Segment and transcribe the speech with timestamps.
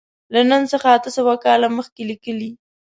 [0.33, 2.51] له نن څخه اته سوه کاله مخکې لیکلی.